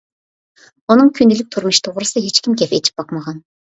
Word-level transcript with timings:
ئۇنىڭ 0.93 1.11
كۈندىلىك 1.21 1.51
تۇرمۇشى 1.55 1.83
توغرىسىدا 1.89 2.25
ھېچكىم 2.27 2.57
گەپ 2.63 2.77
ئېچىپ 2.79 3.03
باقمىغان. 3.03 3.43